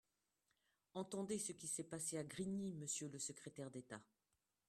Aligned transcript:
Entendez 0.95 1.37
ce 1.37 1.51
qui 1.51 1.67
s’est 1.67 1.83
passé 1.87 2.17
à 2.17 2.23
Grigny, 2.23 2.73
monsieur 2.73 3.07
le 3.09 3.19
secrétaire 3.19 3.69
d’État 3.69 4.01